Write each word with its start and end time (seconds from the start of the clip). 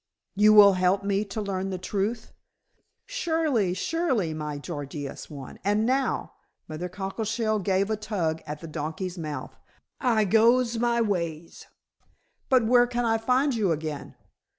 "You 0.35 0.51
will 0.53 0.73
help 0.73 1.03
me 1.03 1.23
to 1.25 1.39
learn 1.39 1.69
the 1.69 1.77
truth?" 1.77 2.33
"Surely! 3.05 3.75
Surely! 3.75 4.33
my 4.33 4.57
Gorgious 4.57 5.29
one. 5.29 5.59
And 5.63 5.85
now," 5.85 6.33
Mother 6.67 6.89
Cockleshell 6.89 7.59
gave 7.59 7.91
a 7.91 7.95
tug 7.97 8.41
at 8.47 8.61
the 8.61 8.67
donkey's 8.67 9.19
mouth, 9.19 9.59
"I 9.99 10.25
goes 10.25 10.79
my 10.79 11.01
ways." 11.01 11.67
"But 12.49 12.65
where 12.65 12.87
can 12.87 13.05
I 13.05 13.19
find 13.19 13.53
you 13.53 13.71
again?" 13.71 14.15